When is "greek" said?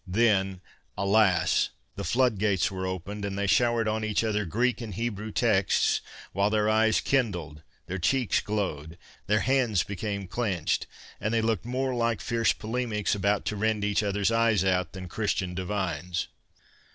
4.45-4.81